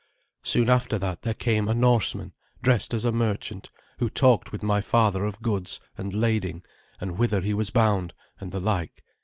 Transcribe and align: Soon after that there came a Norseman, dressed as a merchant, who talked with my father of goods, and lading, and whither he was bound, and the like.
Soon 0.41 0.67
after 0.67 0.97
that 0.97 1.21
there 1.21 1.35
came 1.35 1.67
a 1.67 1.75
Norseman, 1.75 2.33
dressed 2.63 2.91
as 2.91 3.05
a 3.05 3.11
merchant, 3.11 3.69
who 3.99 4.09
talked 4.09 4.51
with 4.51 4.63
my 4.63 4.81
father 4.81 5.25
of 5.25 5.43
goods, 5.43 5.79
and 5.95 6.11
lading, 6.11 6.63
and 6.99 7.19
whither 7.19 7.41
he 7.41 7.53
was 7.53 7.69
bound, 7.69 8.15
and 8.39 8.51
the 8.51 8.59
like. 8.59 9.03